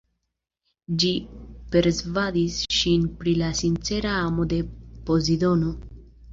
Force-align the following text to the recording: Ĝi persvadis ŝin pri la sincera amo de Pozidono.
Ĝi 1.03 1.11
persvadis 1.75 2.57
ŝin 2.79 3.05
pri 3.21 3.37
la 3.43 3.53
sincera 3.63 4.17
amo 4.25 4.51
de 4.57 4.63
Pozidono. 5.11 5.79